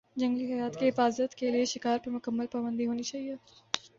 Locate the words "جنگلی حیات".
0.17-0.79